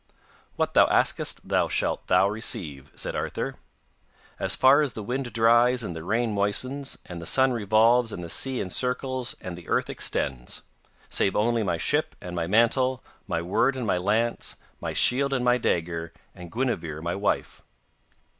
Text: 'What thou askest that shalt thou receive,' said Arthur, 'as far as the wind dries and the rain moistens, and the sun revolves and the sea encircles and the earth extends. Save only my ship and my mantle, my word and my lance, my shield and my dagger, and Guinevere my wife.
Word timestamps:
'What 0.55 0.73
thou 0.73 0.87
askest 0.87 1.47
that 1.47 1.71
shalt 1.71 2.07
thou 2.07 2.27
receive,' 2.27 2.91
said 2.95 3.15
Arthur, 3.15 3.53
'as 4.39 4.55
far 4.55 4.81
as 4.81 4.93
the 4.93 5.03
wind 5.03 5.31
dries 5.31 5.83
and 5.83 5.95
the 5.95 6.03
rain 6.03 6.33
moistens, 6.33 6.97
and 7.05 7.21
the 7.21 7.27
sun 7.27 7.51
revolves 7.53 8.11
and 8.11 8.23
the 8.23 8.27
sea 8.27 8.61
encircles 8.61 9.35
and 9.41 9.55
the 9.55 9.67
earth 9.69 9.91
extends. 9.91 10.63
Save 11.07 11.35
only 11.35 11.61
my 11.61 11.77
ship 11.77 12.15
and 12.19 12.35
my 12.35 12.47
mantle, 12.47 13.03
my 13.27 13.43
word 13.43 13.77
and 13.77 13.85
my 13.85 13.99
lance, 13.99 14.55
my 14.79 14.91
shield 14.93 15.33
and 15.33 15.45
my 15.45 15.59
dagger, 15.59 16.11
and 16.33 16.51
Guinevere 16.51 17.01
my 17.03 17.13
wife. 17.13 17.61